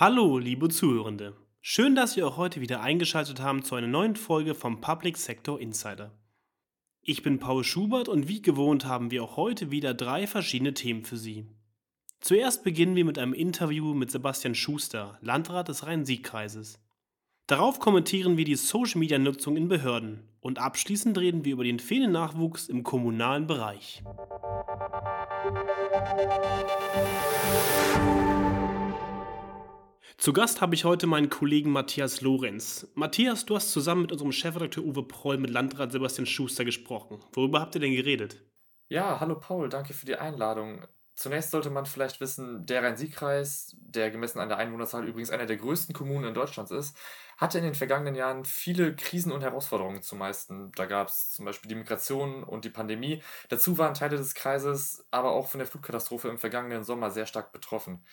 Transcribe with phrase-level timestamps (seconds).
[0.00, 1.36] Hallo, liebe Zuhörende.
[1.60, 5.60] Schön, dass Sie auch heute wieder eingeschaltet haben zu einer neuen Folge vom Public Sector
[5.60, 6.10] Insider.
[7.02, 11.04] Ich bin Paul Schubert und wie gewohnt haben wir auch heute wieder drei verschiedene Themen
[11.04, 11.44] für Sie.
[12.18, 16.80] Zuerst beginnen wir mit einem Interview mit Sebastian Schuster, Landrat des Rhein-Sieg-Kreises.
[17.46, 22.70] Darauf kommentieren wir die Social-Media-Nutzung in Behörden und abschließend reden wir über den fehlenden Nachwuchs
[22.70, 24.02] im kommunalen Bereich.
[30.20, 32.86] Zu Gast habe ich heute meinen Kollegen Matthias Lorenz.
[32.94, 37.24] Matthias, du hast zusammen mit unserem Chefredakteur Uwe Proll mit Landrat Sebastian Schuster gesprochen.
[37.32, 38.36] Worüber habt ihr denn geredet?
[38.90, 40.86] Ja, hallo Paul, danke für die Einladung.
[41.14, 45.56] Zunächst sollte man vielleicht wissen, der Rhein-Sieg-Kreis, der gemessen an der Einwohnerzahl übrigens einer der
[45.56, 46.98] größten Kommunen in Deutschland ist,
[47.38, 50.70] hatte in den vergangenen Jahren viele Krisen und Herausforderungen zu meisten.
[50.72, 53.22] Da gab es zum Beispiel die Migration und die Pandemie.
[53.48, 57.52] Dazu waren Teile des Kreises aber auch von der Flutkatastrophe im vergangenen Sommer sehr stark
[57.52, 58.04] betroffen.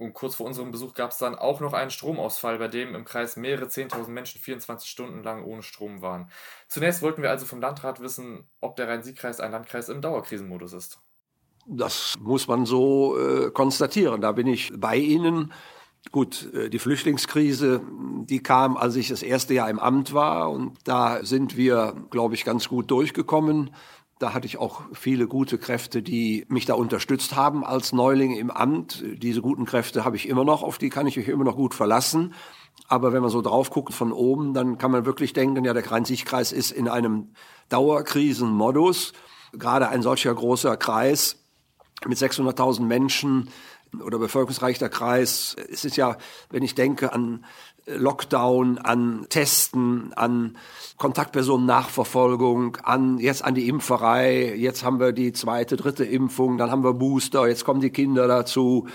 [0.00, 3.04] Und kurz vor unserem Besuch gab es dann auch noch einen Stromausfall, bei dem im
[3.04, 6.30] Kreis mehrere 10.000 Menschen 24 Stunden lang ohne Strom waren.
[6.68, 11.00] Zunächst wollten wir also vom Landrat wissen, ob der Rhein-Sieg-Kreis ein Landkreis im Dauerkrisenmodus ist.
[11.66, 14.22] Das muss man so äh, konstatieren.
[14.22, 15.52] Da bin ich bei Ihnen.
[16.12, 17.82] Gut, äh, die Flüchtlingskrise,
[18.24, 20.50] die kam, als ich das erste Jahr im Amt war.
[20.50, 23.74] Und da sind wir, glaube ich, ganz gut durchgekommen.
[24.20, 28.50] Da hatte ich auch viele gute Kräfte, die mich da unterstützt haben als Neuling im
[28.50, 29.02] Amt.
[29.14, 31.72] Diese guten Kräfte habe ich immer noch, auf die kann ich mich immer noch gut
[31.72, 32.34] verlassen.
[32.86, 35.90] Aber wenn man so drauf guckt von oben, dann kann man wirklich denken, ja, der
[35.90, 37.32] Rhein-Sieg-Kreis ist in einem
[37.70, 39.14] Dauerkrisenmodus.
[39.54, 41.42] Gerade ein solcher großer Kreis
[42.06, 43.48] mit 600.000 Menschen
[44.04, 45.56] oder bevölkerungsreicher Kreis.
[45.70, 46.18] Es ist ja,
[46.50, 47.46] wenn ich denke an
[47.96, 50.56] Lockdown, an Testen, an
[50.96, 54.54] Kontaktpersonennachverfolgung, an jetzt an die Impferei.
[54.54, 58.28] Jetzt haben wir die zweite, dritte Impfung, dann haben wir Booster, jetzt kommen die Kinder
[58.28, 58.86] dazu.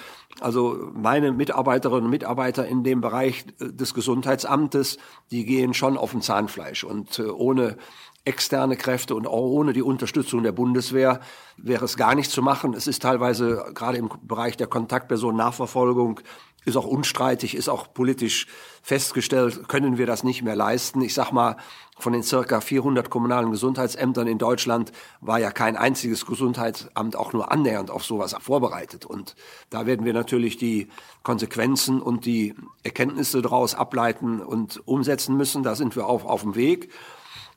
[0.41, 4.97] Also meine Mitarbeiterinnen und Mitarbeiter in dem Bereich des Gesundheitsamtes,
[5.31, 7.77] die gehen schon auf dem Zahnfleisch und äh, ohne
[8.25, 11.19] externe Kräfte und auch ohne die Unterstützung der Bundeswehr
[11.57, 12.73] wäre es gar nicht zu machen.
[12.73, 16.21] Es ist teilweise gerade im Bereich der Kontaktpersonennachverfolgung
[16.65, 18.47] ist auch unstreitig, ist auch politisch
[18.81, 21.01] festgestellt, können wir das nicht mehr leisten.
[21.01, 21.57] Ich sag mal,
[21.97, 24.91] von den circa 400 kommunalen Gesundheitsämtern in Deutschland
[25.21, 29.05] war ja kein einziges Gesundheitsamt auch nur annähernd auf sowas vorbereitet.
[29.05, 29.35] Und
[29.69, 30.89] da werden wir natürlich die
[31.23, 35.63] Konsequenzen und die Erkenntnisse daraus ableiten und umsetzen müssen.
[35.63, 36.91] Da sind wir auf, auf dem Weg.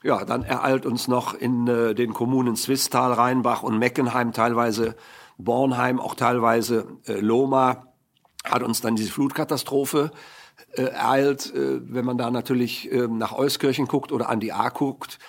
[0.01, 4.95] Ja, dann ereilt uns noch in äh, den Kommunen Zwistal, Rheinbach und Meckenheim, teilweise
[5.37, 7.87] Bornheim, auch teilweise äh, Loma,
[8.45, 10.11] hat uns dann diese Flutkatastrophe
[10.71, 11.53] äh, ereilt.
[11.53, 15.19] Äh, wenn man da natürlich äh, nach Euskirchen guckt oder an die A guckt,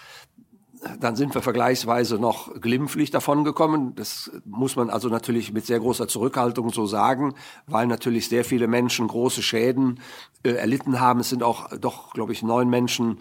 [0.99, 3.95] dann sind wir vergleichsweise noch glimpflich davongekommen.
[3.97, 7.35] Das muss man also natürlich mit sehr großer Zurückhaltung so sagen,
[7.67, 10.01] weil natürlich sehr viele Menschen große Schäden
[10.43, 11.21] äh, erlitten haben.
[11.21, 13.19] Es sind auch doch, glaube ich, neun Menschen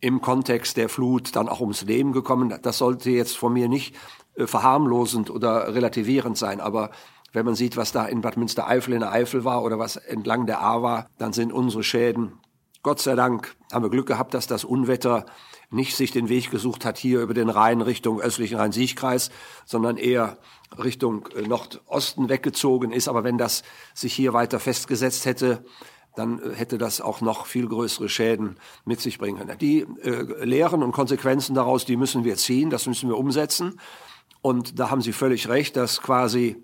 [0.00, 2.58] im Kontext der Flut dann auch ums Leben gekommen.
[2.62, 3.94] Das sollte jetzt von mir nicht
[4.36, 6.90] äh, verharmlosend oder relativierend sein, aber
[7.32, 10.46] wenn man sieht, was da in Bad Münstereifel in der Eifel war oder was entlang
[10.46, 12.32] der A war, dann sind unsere Schäden,
[12.82, 15.26] Gott sei Dank, haben wir Glück gehabt, dass das Unwetter
[15.70, 19.30] nicht sich den Weg gesucht hat hier über den Rhein Richtung östlichen Rhein-Sieg-Kreis,
[19.66, 20.38] sondern eher
[20.82, 23.08] Richtung äh, Nordosten weggezogen ist.
[23.08, 23.62] Aber wenn das
[23.94, 25.64] sich hier weiter festgesetzt hätte,
[26.18, 29.58] dann äh, hätte das auch noch viel größere Schäden mit sich bringen können.
[29.58, 33.80] Die äh, Lehren und Konsequenzen daraus, die müssen wir ziehen, das müssen wir umsetzen.
[34.40, 36.62] Und da haben Sie völlig recht, dass quasi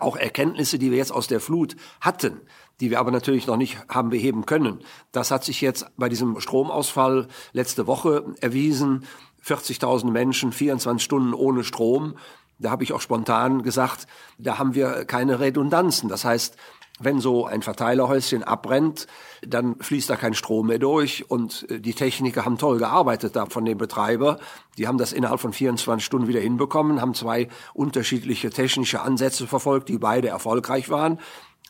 [0.00, 2.40] auch Erkenntnisse, die wir jetzt aus der Flut hatten,
[2.80, 4.80] die wir aber natürlich noch nicht haben beheben können.
[5.10, 9.04] Das hat sich jetzt bei diesem Stromausfall letzte Woche erwiesen.
[9.44, 12.16] 40.000 Menschen, 24 Stunden ohne Strom.
[12.58, 14.06] Da habe ich auch spontan gesagt,
[14.38, 16.08] da haben wir keine Redundanzen.
[16.08, 16.56] Das heißt,
[17.00, 19.06] wenn so ein Verteilerhäuschen abbrennt,
[19.46, 23.46] dann fließt da kein Strom mehr durch und äh, die Techniker haben toll gearbeitet da
[23.46, 24.38] von dem Betreiber.
[24.78, 29.88] Die haben das innerhalb von 24 Stunden wieder hinbekommen, haben zwei unterschiedliche technische Ansätze verfolgt,
[29.88, 31.18] die beide erfolgreich waren.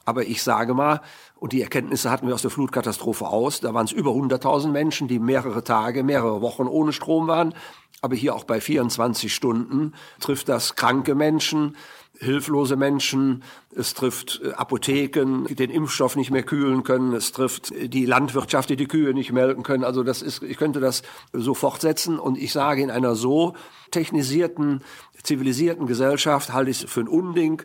[0.05, 1.01] Aber ich sage mal,
[1.37, 5.09] und die Erkenntnisse hatten wir aus der Flutkatastrophe aus, da waren es über 100.000 Menschen,
[5.09, 7.55] die mehrere Tage, mehrere Wochen ohne Strom waren.
[8.01, 11.77] Aber hier auch bei 24 Stunden trifft das kranke Menschen,
[12.23, 13.43] hilflose Menschen,
[13.75, 18.07] es trifft äh, Apotheken, die den Impfstoff nicht mehr kühlen können, es trifft äh, die
[18.07, 19.85] Landwirtschaft, die die Kühe nicht melken können.
[19.85, 21.03] Also das ist, ich könnte das
[21.33, 23.55] so fortsetzen und ich sage, in einer so
[23.91, 24.83] technisierten,
[25.23, 27.63] zivilisierten Gesellschaft halte ich es für ein Unding,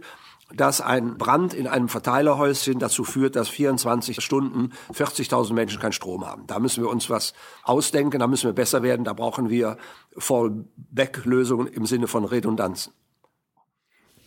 [0.55, 6.25] dass ein Brand in einem Verteilerhäuschen dazu führt, dass 24 Stunden 40.000 Menschen keinen Strom
[6.25, 6.47] haben.
[6.47, 7.33] Da müssen wir uns was
[7.63, 9.77] ausdenken, da müssen wir besser werden, da brauchen wir
[10.17, 12.93] Fallback-Lösungen im Sinne von Redundanzen.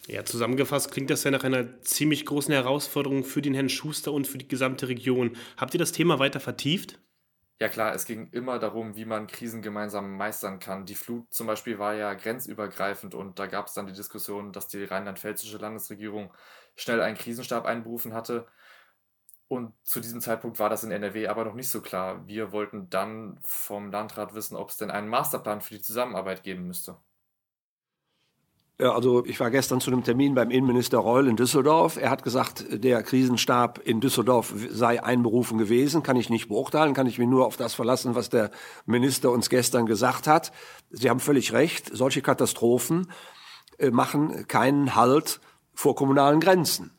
[0.07, 4.27] Ja, zusammengefasst klingt das ja nach einer ziemlich großen Herausforderung für den Herrn Schuster und
[4.27, 5.37] für die gesamte Region.
[5.57, 6.99] Habt ihr das Thema weiter vertieft?
[7.61, 10.87] Ja klar, es ging immer darum, wie man Krisen gemeinsam meistern kann.
[10.87, 14.67] Die Flut zum Beispiel war ja grenzübergreifend und da gab es dann die Diskussion, dass
[14.69, 16.33] die rheinland-pfälzische Landesregierung
[16.77, 18.47] schnell einen Krisenstab einberufen hatte.
[19.49, 22.27] Und zu diesem Zeitpunkt war das in NRW aber noch nicht so klar.
[22.27, 26.67] Wir wollten dann vom Landrat wissen, ob es denn einen Masterplan für die Zusammenarbeit geben
[26.67, 26.97] müsste.
[28.81, 31.99] Ja, also ich war gestern zu einem Termin beim Innenminister Reul in Düsseldorf.
[31.99, 36.03] Er hat gesagt, der Krisenstab in Düsseldorf sei einberufen gewesen.
[36.03, 38.51] Kann ich nicht beurteilen, kann ich mich nur auf das verlassen, was der
[38.87, 40.51] Minister uns gestern gesagt hat.
[40.91, 43.13] Sie haben völlig recht, solche Katastrophen
[43.77, 45.41] äh, machen keinen Halt
[45.75, 46.91] vor kommunalen Grenzen.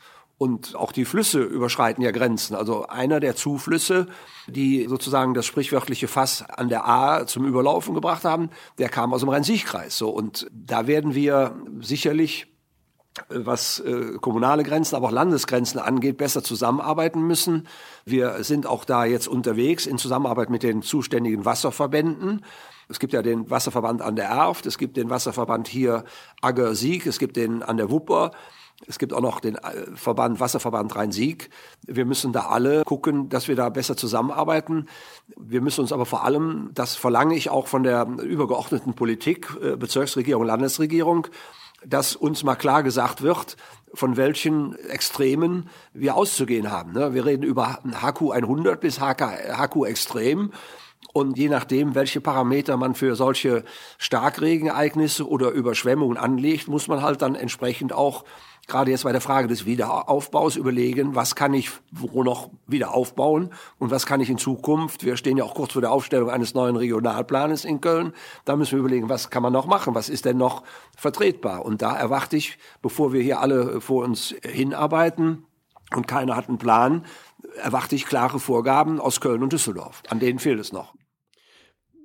[0.41, 2.55] Und auch die Flüsse überschreiten ja Grenzen.
[2.55, 4.07] Also einer der Zuflüsse,
[4.47, 8.49] die sozusagen das sprichwörtliche Fass an der A zum Überlaufen gebracht haben,
[8.79, 9.95] der kam aus dem Rhein-Sieg-Kreis.
[9.95, 12.47] So, und da werden wir sicherlich
[13.29, 17.67] was äh, kommunale Grenzen, aber auch Landesgrenzen angeht, besser zusammenarbeiten müssen.
[18.05, 22.43] Wir sind auch da jetzt unterwegs in Zusammenarbeit mit den zuständigen Wasserverbänden.
[22.89, 26.03] Es gibt ja den Wasserverband an der Erft, es gibt den Wasserverband hier
[26.41, 28.31] Agger-Sieg, es gibt den an der Wupper.
[28.87, 31.49] Es gibt auch noch den äh, Verband, Wasserverband Rhein-Sieg.
[31.85, 34.87] Wir müssen da alle gucken, dass wir da besser zusammenarbeiten.
[35.37, 39.75] Wir müssen uns aber vor allem, das verlange ich auch von der übergeordneten Politik, äh,
[39.75, 41.27] Bezirksregierung, Landesregierung,
[41.85, 43.57] dass uns mal klar gesagt wird,
[43.93, 46.93] von welchen Extremen wir auszugehen haben.
[46.93, 47.13] Ne?
[47.13, 50.51] Wir reden über HQ 100 bis HQ Extrem.
[51.13, 53.63] Und je nachdem, welche Parameter man für solche
[53.97, 58.23] Starkregenereignisse oder Überschwemmungen anlegt, muss man halt dann entsprechend auch
[58.67, 63.49] gerade jetzt bei der Frage des Wiederaufbaus überlegen, was kann ich wo noch wieder aufbauen
[63.79, 66.53] und was kann ich in Zukunft, wir stehen ja auch kurz vor der Aufstellung eines
[66.53, 68.13] neuen Regionalplanes in Köln,
[68.45, 70.63] da müssen wir überlegen, was kann man noch machen, was ist denn noch
[70.95, 71.65] vertretbar.
[71.65, 75.45] Und da erwarte ich, bevor wir hier alle vor uns hinarbeiten
[75.93, 77.05] und keiner hat einen Plan,
[77.61, 80.03] erwarte ich klare Vorgaben aus Köln und Düsseldorf.
[80.09, 80.93] An denen fehlt es noch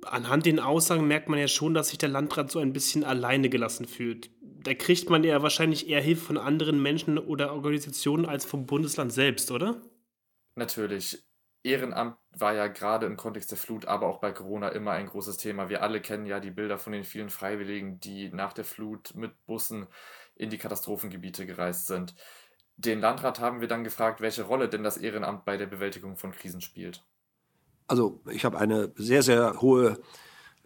[0.03, 3.49] anhand den Aussagen merkt man ja schon, dass sich der Landrat so ein bisschen alleine
[3.49, 4.29] gelassen fühlt.
[4.41, 9.13] Da kriegt man ja wahrscheinlich eher Hilfe von anderen Menschen oder Organisationen als vom Bundesland
[9.13, 9.81] selbst, oder?
[10.55, 11.23] Natürlich.
[11.63, 15.37] Ehrenamt war ja gerade im Kontext der Flut, aber auch bei Corona immer ein großes
[15.37, 15.69] Thema.
[15.69, 19.45] Wir alle kennen ja die Bilder von den vielen Freiwilligen, die nach der Flut mit
[19.45, 19.87] Bussen
[20.35, 22.15] in die Katastrophengebiete gereist sind.
[22.77, 26.31] Den Landrat haben wir dann gefragt, welche Rolle denn das Ehrenamt bei der Bewältigung von
[26.31, 27.06] Krisen spielt.
[27.87, 29.97] Also ich habe eine sehr, sehr hohe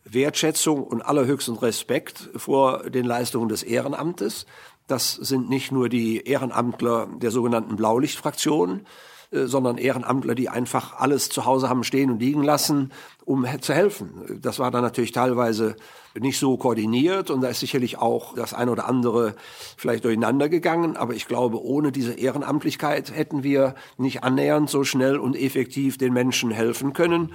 [0.04, 4.46] Wertschätzung und allerhöchsten Respekt vor den Leistungen des Ehrenamtes.
[4.88, 8.86] Das sind nicht nur die Ehrenamtler der sogenannten Blaulichtfraktion,
[9.32, 12.92] sondern Ehrenamtler, die einfach alles zu Hause haben stehen und liegen lassen,
[13.24, 14.40] um zu helfen.
[14.42, 15.78] Das war dann natürlich teilweise
[16.20, 19.36] nicht so koordiniert und da ist sicherlich auch das eine oder andere
[19.78, 20.98] vielleicht durcheinander gegangen.
[20.98, 26.12] Aber ich glaube, ohne diese Ehrenamtlichkeit hätten wir nicht annähernd so schnell und effektiv den
[26.12, 27.34] Menschen helfen können.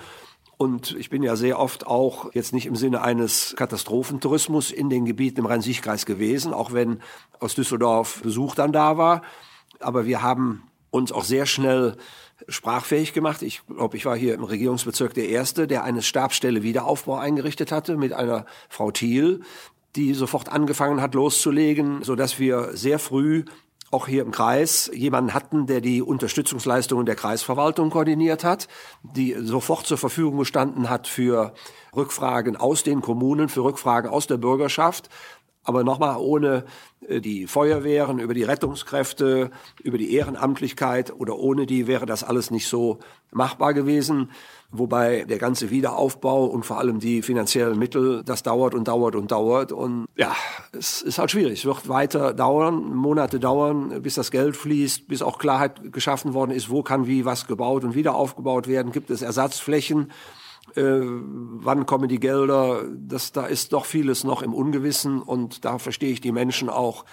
[0.59, 5.05] Und ich bin ja sehr oft auch jetzt nicht im Sinne eines Katastrophentourismus in den
[5.05, 7.01] Gebieten im Rhein-Sieg-Kreis gewesen, auch wenn
[7.41, 9.23] aus Düsseldorf Besuch dann da war.
[9.81, 10.63] Aber wir haben
[10.97, 11.97] uns auch sehr schnell
[12.49, 13.43] sprachfähig gemacht.
[13.43, 17.97] Ich glaube, ich war hier im Regierungsbezirk der Erste, der eine Stabsstelle Wiederaufbau eingerichtet hatte
[17.97, 19.41] mit einer Frau Thiel,
[19.95, 23.45] die sofort angefangen hat loszulegen, so dass wir sehr früh
[23.91, 28.67] auch hier im Kreis jemanden hatten, der die Unterstützungsleistungen der Kreisverwaltung koordiniert hat,
[29.03, 31.55] die sofort zur Verfügung gestanden hat für
[31.95, 35.09] Rückfragen aus den Kommunen, für Rückfragen aus der Bürgerschaft.
[35.66, 36.64] Aber nochmal, ohne
[37.08, 39.50] äh, die Feuerwehren, über die Rettungskräfte,
[39.82, 43.00] über die Ehrenamtlichkeit oder ohne die wäre das alles nicht so
[43.32, 44.30] machbar gewesen.
[44.70, 49.32] Wobei der ganze Wiederaufbau und vor allem die finanziellen Mittel, das dauert und dauert und
[49.32, 49.73] dauert.
[49.73, 50.35] Und ja,
[50.73, 51.58] es ist halt schwierig.
[51.61, 56.52] Es wird weiter dauern, Monate dauern, bis das Geld fließt, bis auch Klarheit geschaffen worden
[56.52, 58.92] ist, wo kann wie was gebaut und wieder aufgebaut werden.
[58.92, 60.12] Gibt es Ersatzflächen?
[60.76, 65.78] Äh, wann kommen die Gelder, das, da ist doch vieles noch im Ungewissen und da
[65.78, 67.04] verstehe ich die Menschen auch,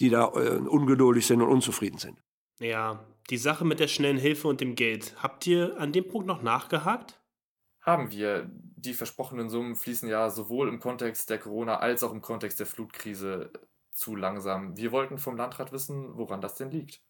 [0.00, 2.18] die da äh, ungeduldig sind und unzufrieden sind.
[2.58, 5.14] Ja, die Sache mit der schnellen Hilfe und dem Geld.
[5.22, 7.20] Habt ihr an dem Punkt noch nachgehakt?
[7.80, 8.50] Haben wir.
[8.76, 12.66] Die versprochenen Summen fließen ja sowohl im Kontext der Corona als auch im Kontext der
[12.66, 13.52] Flutkrise
[13.92, 14.76] zu langsam.
[14.76, 17.00] Wir wollten vom Landrat wissen, woran das denn liegt.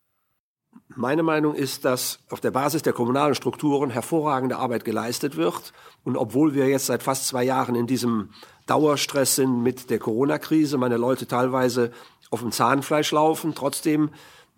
[0.94, 5.72] Meine Meinung ist, dass auf der Basis der kommunalen Strukturen hervorragende Arbeit geleistet wird.
[6.04, 8.30] Und obwohl wir jetzt seit fast zwei Jahren in diesem
[8.66, 11.92] Dauerstress sind mit der Corona-Krise, meine Leute teilweise
[12.30, 14.10] auf dem Zahnfleisch laufen, trotzdem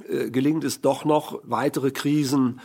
[0.09, 2.61] äh, gelingt es doch noch, weitere Krisen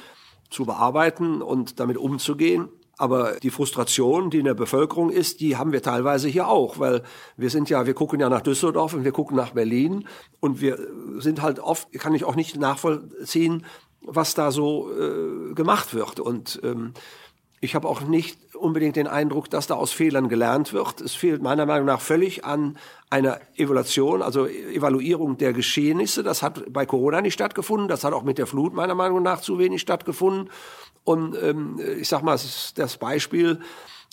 [0.49, 2.69] zu bearbeiten und damit umzugehen.
[2.99, 7.01] Aber die Frustration, die in der Bevölkerung ist, die haben wir teilweise hier auch, weil
[7.37, 10.05] wir sind ja, wir gucken ja nach Düsseldorf und wir gucken nach Berlin
[10.41, 10.77] und wir
[11.19, 13.65] sind halt oft, kann ich auch nicht nachvollziehen,
[14.01, 16.19] was da so äh, gemacht wird.
[16.19, 16.93] Und ähm,
[17.61, 21.01] ich habe auch nicht unbedingt den Eindruck, dass da aus Fehlern gelernt wird.
[21.01, 22.77] Es fehlt meiner Meinung nach völlig an
[23.09, 26.23] einer Evaluation, also Evaluierung der Geschehnisse.
[26.23, 27.87] Das hat bei Corona nicht stattgefunden.
[27.87, 30.49] Das hat auch mit der Flut meiner Meinung nach zu wenig stattgefunden.
[31.03, 32.37] Und ähm, ich sag mal,
[32.75, 33.59] das Beispiel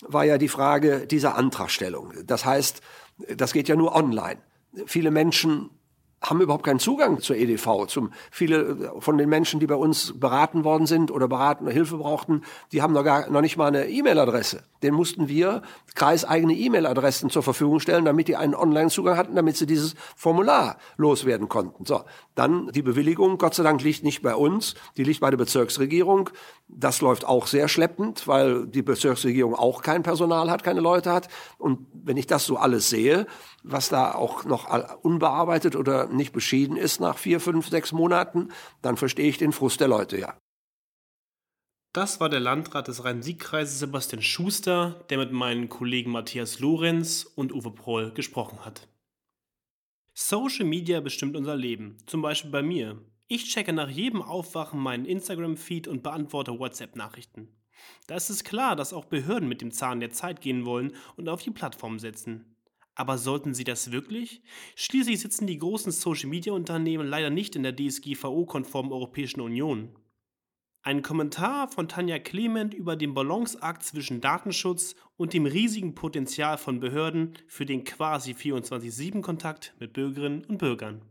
[0.05, 2.13] war ja die Frage dieser Antragstellung.
[2.25, 2.81] Das heißt,
[3.35, 4.41] das geht ja nur online.
[4.85, 5.69] Viele Menschen
[6.21, 7.85] haben überhaupt keinen Zugang zur EDV.
[7.87, 11.97] Zum, viele von den Menschen, die bei uns beraten worden sind oder beraten oder Hilfe
[11.97, 14.63] brauchten, die haben noch, gar, noch nicht mal eine E-Mail-Adresse.
[14.83, 15.61] Den mussten wir
[15.95, 21.49] kreiseigene E-Mail-Adressen zur Verfügung stellen, damit die einen Online-Zugang hatten, damit sie dieses Formular loswerden
[21.49, 21.85] konnten.
[21.85, 22.03] So,
[22.35, 26.29] dann die Bewilligung, Gott sei Dank liegt nicht bei uns, die liegt bei der Bezirksregierung.
[26.69, 31.29] Das läuft auch sehr schleppend, weil die Bezirksregierung auch kein Personal hat, keine Leute hat.
[31.57, 33.25] Und wenn ich das so alles sehe,
[33.63, 34.67] was da auch noch
[35.01, 38.49] unbearbeitet oder nicht beschieden ist nach vier, fünf, sechs Monaten,
[38.81, 40.35] dann verstehe ich den Frust der Leute ja.
[41.93, 47.51] Das war der Landrat des Rhein-Sieg-Kreises Sebastian Schuster, der mit meinen Kollegen Matthias Lorenz und
[47.53, 48.87] Uwe Proll gesprochen hat.
[50.13, 53.01] Social Media bestimmt unser Leben, zum Beispiel bei mir.
[53.29, 57.49] Ich checke nach jedem Aufwachen meinen Instagram-Feed und beantworte WhatsApp-Nachrichten.
[58.07, 61.27] Da ist es klar, dass auch Behörden mit dem Zahn der Zeit gehen wollen und
[61.27, 62.55] auf die Plattform setzen.
[62.95, 64.41] Aber sollten sie das wirklich?
[64.75, 69.93] Schließlich sitzen die großen Social-Media-Unternehmen leider nicht in der DSGVO-konformen Europäischen Union.
[70.81, 76.79] Ein Kommentar von Tanja Clement über den Balanceakt zwischen Datenschutz und dem riesigen Potenzial von
[76.79, 81.01] Behörden für den quasi 24-7-Kontakt mit Bürgerinnen und Bürgern.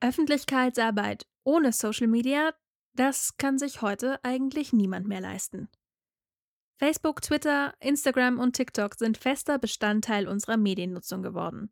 [0.00, 2.54] Öffentlichkeitsarbeit ohne Social Media,
[2.94, 5.68] das kann sich heute eigentlich niemand mehr leisten.
[6.78, 11.68] Facebook, Twitter, Instagram und TikTok sind fester Bestandteil unserer Mediennutzung geworden.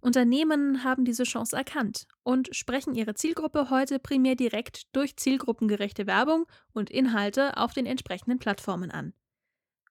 [0.00, 6.46] Unternehmen haben diese Chance erkannt und sprechen ihre Zielgruppe heute primär direkt durch zielgruppengerechte Werbung
[6.72, 9.14] und Inhalte auf den entsprechenden Plattformen an.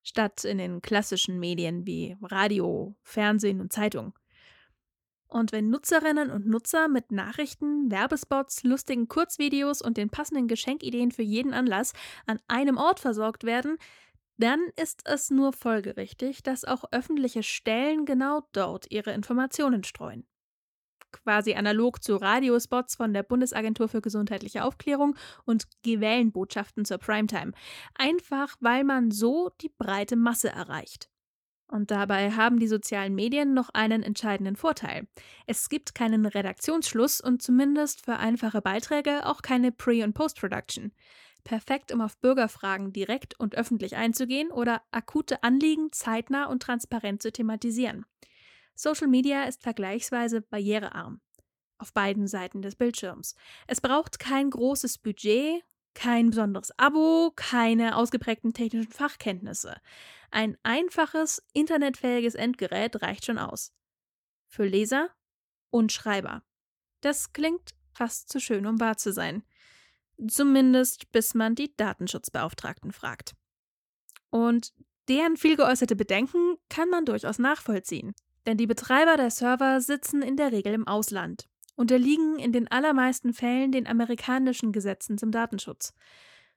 [0.03, 4.13] Statt in den klassischen Medien wie Radio, Fernsehen und Zeitung.
[5.35, 11.23] Und wenn Nutzerinnen und Nutzer mit Nachrichten, Werbespots, lustigen Kurzvideos und den passenden Geschenkideen für
[11.23, 11.91] jeden Anlass
[12.25, 13.77] an einem Ort versorgt werden,
[14.37, 20.25] dann ist es nur folgerichtig, dass auch öffentliche Stellen genau dort ihre Informationen streuen.
[21.11, 27.51] Quasi analog zu Radiospots von der Bundesagentur für gesundheitliche Aufklärung und Gewählenbotschaften zur Primetime.
[27.95, 31.09] Einfach weil man so die breite Masse erreicht.
[31.67, 35.07] Und dabei haben die sozialen Medien noch einen entscheidenden Vorteil.
[35.47, 40.91] Es gibt keinen Redaktionsschluss und zumindest für einfache Beiträge auch keine Pre- und Post-Production
[41.45, 47.31] perfekt, um auf Bürgerfragen direkt und öffentlich einzugehen oder akute Anliegen zeitnah und transparent zu
[47.31, 48.05] thematisieren.
[48.73, 51.21] Social Media ist vergleichsweise barrierearm.
[51.77, 53.35] Auf beiden Seiten des Bildschirms.
[53.67, 55.63] Es braucht kein großes Budget,
[55.95, 59.75] kein besonderes Abo, keine ausgeprägten technischen Fachkenntnisse.
[60.29, 63.73] Ein einfaches, internetfähiges Endgerät reicht schon aus.
[64.47, 65.09] Für Leser
[65.71, 66.43] und Schreiber.
[67.01, 69.43] Das klingt fast zu schön, um wahr zu sein.
[70.27, 73.33] Zumindest bis man die Datenschutzbeauftragten fragt.
[74.29, 74.73] Und
[75.07, 78.13] deren viel geäußerte Bedenken kann man durchaus nachvollziehen.
[78.45, 83.33] Denn die Betreiber der Server sitzen in der Regel im Ausland, unterliegen in den allermeisten
[83.33, 85.93] Fällen den amerikanischen Gesetzen zum Datenschutz.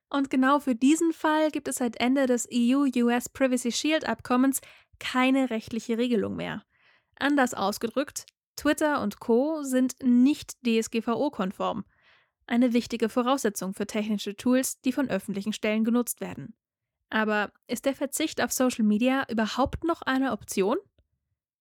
[0.09, 4.61] Und genau für diesen Fall gibt es seit Ende des EU-US Privacy Shield Abkommens
[4.99, 6.65] keine rechtliche Regelung mehr.
[7.19, 11.85] Anders ausgedrückt, Twitter und Co sind nicht DSGVO-konform
[12.49, 16.55] eine wichtige Voraussetzung für technische Tools, die von öffentlichen Stellen genutzt werden.
[17.11, 20.77] Aber ist der Verzicht auf Social Media überhaupt noch eine Option?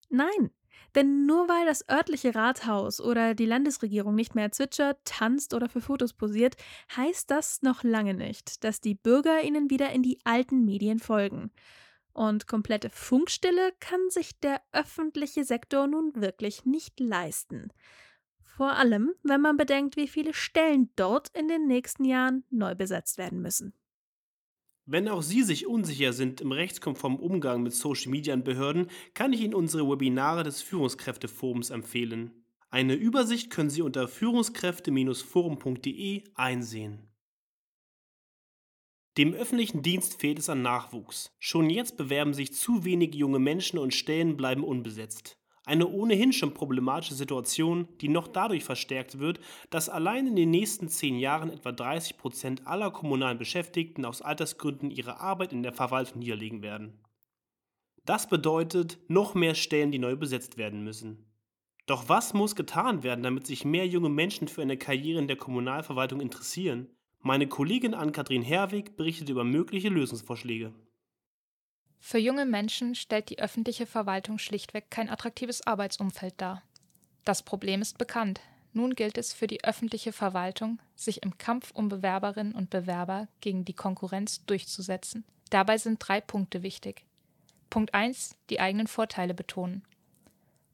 [0.10, 0.52] Nein,
[0.96, 5.81] denn nur weil das örtliche Rathaus oder die Landesregierung nicht mehr zwitschert, tanzt oder für
[5.81, 6.55] Fotos posiert,
[6.96, 11.51] heißt das noch lange nicht, dass die Bürger ihnen wieder in die alten Medien folgen.
[12.13, 17.72] Und komplette Funkstille kann sich der öffentliche Sektor nun wirklich nicht leisten.
[18.41, 23.19] Vor allem, wenn man bedenkt, wie viele Stellen dort in den nächsten Jahren neu besetzt
[23.19, 23.74] werden müssen.
[24.89, 29.34] Wenn auch Sie sich unsicher sind im rechtskonformen Umgang mit Social Media und Behörden, kann
[29.34, 32.46] ich Ihnen unsere Webinare des Führungskräfteforums empfehlen.
[32.70, 37.10] Eine Übersicht können Sie unter führungskräfte-forum.de einsehen.
[39.17, 41.36] Dem öffentlichen Dienst fehlt es an Nachwuchs.
[41.38, 45.37] Schon jetzt bewerben sich zu wenige junge Menschen und Stellen bleiben unbesetzt.
[45.67, 50.88] Eine ohnehin schon problematische Situation, die noch dadurch verstärkt wird, dass allein in den nächsten
[50.88, 56.19] zehn Jahren etwa 30 Prozent aller kommunalen Beschäftigten aus Altersgründen ihre Arbeit in der Verwaltung
[56.19, 56.97] niederlegen werden.
[58.05, 61.25] Das bedeutet noch mehr Stellen, die neu besetzt werden müssen.
[61.86, 65.36] Doch was muss getan werden, damit sich mehr junge Menschen für eine Karriere in der
[65.36, 66.88] Kommunalverwaltung interessieren?
[67.19, 70.74] Meine Kollegin Ann-Kathrin Herwig berichtet über mögliche Lösungsvorschläge.
[72.00, 76.63] Für junge Menschen stellt die öffentliche Verwaltung schlichtweg kein attraktives Arbeitsumfeld dar.
[77.25, 78.39] Das Problem ist bekannt.
[78.74, 83.66] Nun gilt es für die öffentliche Verwaltung, sich im Kampf um Bewerberinnen und Bewerber gegen
[83.66, 85.25] die Konkurrenz durchzusetzen.
[85.50, 87.04] Dabei sind drei Punkte wichtig.
[87.70, 88.36] Punkt 1.
[88.50, 89.84] Die eigenen Vorteile betonen.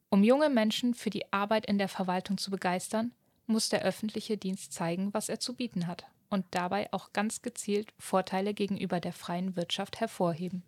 [0.10, 3.14] Um junge Menschen für die Arbeit in der Verwaltung zu begeistern,
[3.48, 7.94] muss der öffentliche Dienst zeigen, was er zu bieten hat und dabei auch ganz gezielt
[7.98, 10.64] Vorteile gegenüber der freien Wirtschaft hervorheben.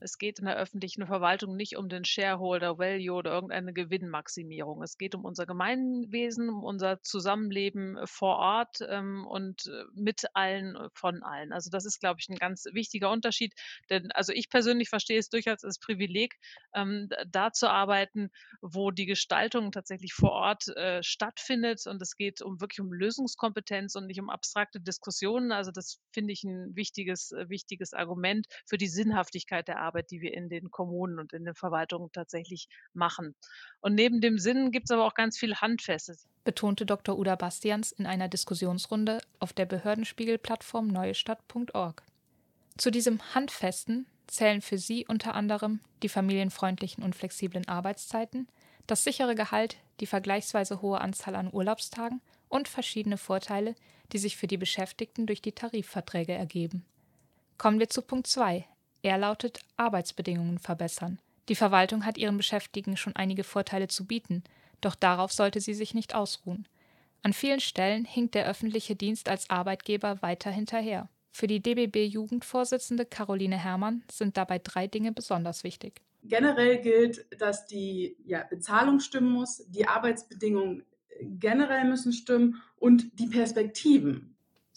[0.00, 4.82] Es geht in der öffentlichen Verwaltung nicht um den Shareholder Value oder irgendeine Gewinnmaximierung.
[4.82, 10.74] Es geht um unser Gemeinwesen, um unser Zusammenleben vor Ort ähm, und äh, mit allen,
[10.74, 11.52] äh, von allen.
[11.52, 13.54] Also das ist, glaube ich, ein ganz wichtiger Unterschied.
[13.90, 16.38] Denn also ich persönlich verstehe es durchaus als Privileg,
[16.74, 18.30] ähm, da zu arbeiten,
[18.62, 21.86] wo die Gestaltung tatsächlich vor Ort äh, stattfindet.
[21.86, 25.52] Und es geht um wirklich um Lösungskompetenz und nicht um abstrakte Diskussionen.
[25.52, 29.89] Also das finde ich ein wichtiges, äh, wichtiges Argument für die Sinnhaftigkeit der Arbeit.
[29.90, 33.34] Arbeit, die wir in den Kommunen und in den Verwaltungen tatsächlich machen.
[33.80, 36.28] Und neben dem Sinn gibt es aber auch ganz viel Handfestes.
[36.44, 37.18] Betonte Dr.
[37.18, 42.02] Uda Bastians in einer Diskussionsrunde auf der Behördenspiegel-Plattform neuestadt.org.
[42.78, 48.48] Zu diesem Handfesten zählen für sie unter anderem die familienfreundlichen und flexiblen Arbeitszeiten,
[48.86, 53.74] das sichere Gehalt, die vergleichsweise hohe Anzahl an Urlaubstagen und verschiedene Vorteile,
[54.12, 56.84] die sich für die Beschäftigten durch die Tarifverträge ergeben.
[57.58, 58.66] Kommen wir zu Punkt 2,
[59.02, 61.18] er lautet Arbeitsbedingungen verbessern.
[61.48, 64.44] Die Verwaltung hat ihren Beschäftigten schon einige Vorteile zu bieten,
[64.80, 66.66] doch darauf sollte sie sich nicht ausruhen.
[67.22, 71.08] An vielen Stellen hinkt der öffentliche Dienst als Arbeitgeber weiter hinterher.
[71.32, 76.00] Für die DBB-Jugendvorsitzende Caroline Herrmann sind dabei drei Dinge besonders wichtig.
[76.22, 80.84] Generell gilt, dass die ja, Bezahlung stimmen muss, die Arbeitsbedingungen
[81.20, 84.29] generell müssen stimmen und die Perspektiven.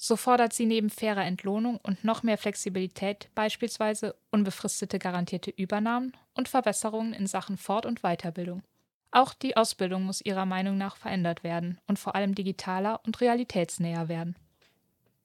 [0.06, 6.50] So fordert sie neben fairer Entlohnung und noch mehr Flexibilität beispielsweise unbefristete garantierte Übernahmen und
[6.50, 8.64] Verbesserungen in Sachen Fort- und Weiterbildung.
[9.12, 14.10] Auch die Ausbildung muss ihrer Meinung nach verändert werden und vor allem digitaler und realitätsnäher
[14.10, 14.36] werden.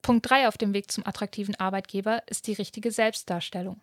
[0.00, 3.80] Punkt 3 auf dem Weg zum attraktiven Arbeitgeber ist die richtige Selbstdarstellung.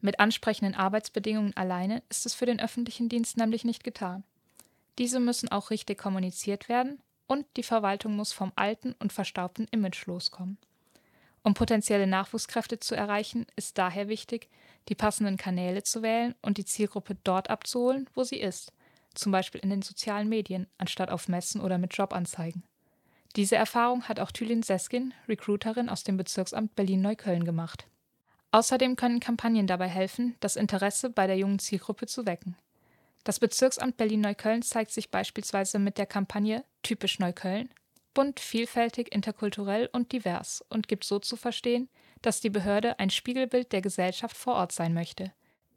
[0.00, 4.24] Mit ansprechenden Arbeitsbedingungen alleine ist es für den öffentlichen Dienst nämlich nicht getan.
[4.96, 7.02] Diese müssen auch richtig kommuniziert werden
[7.32, 10.58] und die Verwaltung muss vom alten und verstaubten Image loskommen.
[11.42, 14.48] Um potenzielle Nachwuchskräfte zu erreichen, ist daher wichtig,
[14.88, 18.72] die passenden Kanäle zu wählen und die Zielgruppe dort abzuholen, wo sie ist,
[19.14, 22.62] zum Beispiel in den sozialen Medien, anstatt auf Messen oder mit Jobanzeigen.
[23.34, 27.86] Diese Erfahrung hat auch Thülin Seskin, Recruiterin aus dem Bezirksamt Berlin-Neukölln, gemacht.
[28.50, 32.56] Außerdem können Kampagnen dabei helfen, das Interesse bei der jungen Zielgruppe zu wecken.
[33.24, 37.70] Das Bezirksamt Berlin-Neukölln zeigt sich beispielsweise mit der Kampagne Typisch Neukölln
[38.14, 41.88] bunt, vielfältig, interkulturell und divers und gibt so zu verstehen,
[42.20, 45.32] dass die Behörde ein Spiegelbild der Gesellschaft vor Ort sein möchte.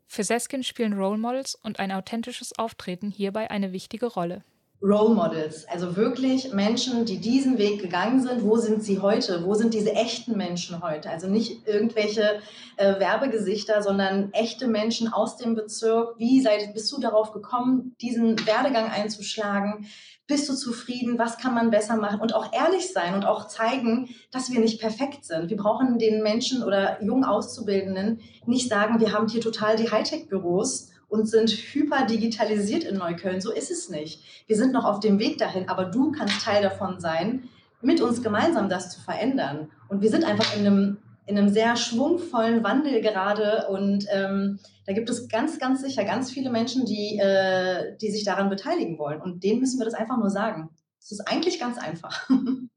[0.07, 4.43] Für Seskin spielen Role Models und ein authentisches Auftreten hierbei eine wichtige Rolle.
[4.85, 8.43] Role Models, also wirklich Menschen, die diesen Weg gegangen sind.
[8.43, 9.43] Wo sind sie heute?
[9.43, 11.09] Wo sind diese echten Menschen heute?
[11.09, 12.39] Also nicht irgendwelche
[12.77, 16.19] äh, Werbegesichter, sondern echte Menschen aus dem Bezirk.
[16.19, 19.87] Wie seid, bist du darauf gekommen, diesen Werdegang einzuschlagen?
[20.27, 21.17] Bist du zufrieden?
[21.17, 22.21] Was kann man besser machen?
[22.21, 25.49] Und auch ehrlich sein und auch zeigen, dass wir nicht perfekt sind.
[25.49, 30.91] Wir brauchen den Menschen oder jungen Auszubildenden nicht sagen, wir haben hier total die Hightech-Büros
[31.07, 33.41] und sind hyper digitalisiert in Neukölln.
[33.41, 34.21] So ist es nicht.
[34.47, 37.49] Wir sind noch auf dem Weg dahin, aber du kannst Teil davon sein,
[37.81, 39.69] mit uns gemeinsam das zu verändern.
[39.87, 44.93] Und wir sind einfach in einem, in einem sehr schwungvollen Wandel gerade und ähm, da
[44.93, 49.21] gibt es ganz, ganz sicher ganz viele Menschen, die, äh, die sich daran beteiligen wollen.
[49.21, 50.69] Und denen müssen wir das einfach nur sagen.
[50.99, 52.29] Es ist eigentlich ganz einfach.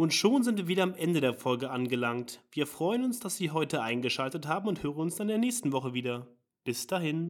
[0.00, 2.40] Und schon sind wir wieder am Ende der Folge angelangt.
[2.52, 5.72] Wir freuen uns, dass Sie heute eingeschaltet haben und hören uns dann in der nächsten
[5.72, 6.26] Woche wieder.
[6.64, 7.28] Bis dahin.